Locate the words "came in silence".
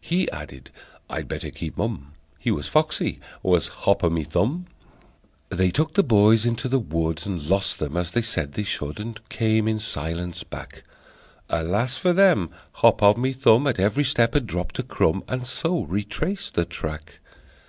9.28-10.44